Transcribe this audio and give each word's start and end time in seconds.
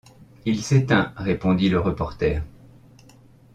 Il 0.45 0.63
s’éteint, 0.63 1.13
répondit 1.17 1.69
le 1.69 1.79
reporter 1.79 2.41